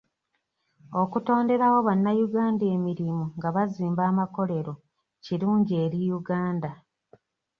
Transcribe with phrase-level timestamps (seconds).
[1.01, 4.73] Okutonderawo bannayuganda emirimu nga bazimba amakolero
[5.23, 6.71] kirungi eri Uganda.